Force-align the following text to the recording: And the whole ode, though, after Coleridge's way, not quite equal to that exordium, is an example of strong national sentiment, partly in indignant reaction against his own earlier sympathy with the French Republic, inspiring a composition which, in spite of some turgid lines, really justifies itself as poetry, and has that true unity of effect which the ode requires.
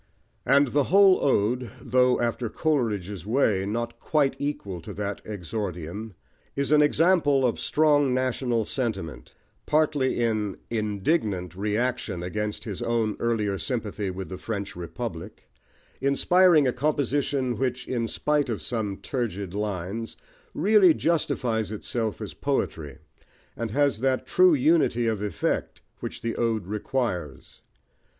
And 0.47 0.69
the 0.69 0.85
whole 0.85 1.23
ode, 1.23 1.69
though, 1.79 2.19
after 2.19 2.49
Coleridge's 2.49 3.23
way, 3.23 3.67
not 3.67 3.99
quite 3.99 4.35
equal 4.39 4.81
to 4.81 4.95
that 4.95 5.21
exordium, 5.25 6.15
is 6.55 6.71
an 6.71 6.81
example 6.81 7.45
of 7.45 7.59
strong 7.59 8.11
national 8.11 8.65
sentiment, 8.65 9.35
partly 9.67 10.19
in 10.19 10.57
indignant 10.71 11.53
reaction 11.55 12.23
against 12.23 12.63
his 12.63 12.81
own 12.81 13.15
earlier 13.19 13.59
sympathy 13.59 14.09
with 14.09 14.29
the 14.29 14.39
French 14.39 14.75
Republic, 14.75 15.47
inspiring 16.01 16.67
a 16.67 16.73
composition 16.73 17.55
which, 17.59 17.87
in 17.87 18.07
spite 18.07 18.49
of 18.49 18.63
some 18.63 18.97
turgid 18.97 19.53
lines, 19.53 20.17
really 20.55 20.95
justifies 20.95 21.71
itself 21.71 22.19
as 22.23 22.33
poetry, 22.33 22.97
and 23.55 23.69
has 23.69 23.99
that 23.99 24.25
true 24.25 24.55
unity 24.55 25.05
of 25.05 25.21
effect 25.21 25.81
which 25.99 26.23
the 26.23 26.35
ode 26.37 26.65
requires. 26.65 27.61